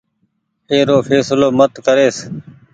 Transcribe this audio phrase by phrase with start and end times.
[0.71, 2.17] اي رو ڦيسلو مت ڪريس۔